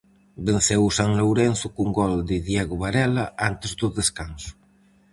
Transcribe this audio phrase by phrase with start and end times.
[0.47, 4.51] Venceu o San Lourenzo cun gol de Diego Varela antes do descanso.